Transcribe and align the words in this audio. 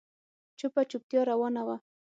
چوپه 0.59 0.81
چوپتيا 0.91 1.21
روانه 1.31 1.61
وه. 1.67 1.75